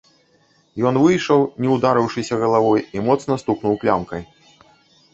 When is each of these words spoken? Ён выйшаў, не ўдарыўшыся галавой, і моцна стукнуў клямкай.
Ён 0.89 0.95
выйшаў, 1.03 1.39
не 1.65 1.69
ўдарыўшыся 1.77 2.41
галавой, 2.47 2.79
і 2.99 3.07
моцна 3.11 3.33
стукнуў 3.45 3.81
клямкай. 3.85 4.21